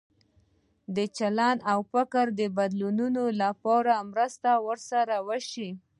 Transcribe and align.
د 0.95 0.97
چلند 1.17 1.59
او 1.71 1.79
فکر 1.93 2.25
بدلولو 2.57 3.25
لپاره 3.41 3.93
مرسته 4.11 4.49
ورسره 4.67 5.15
وشي. 5.27 5.69